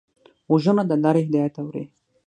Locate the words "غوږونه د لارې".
0.49-1.21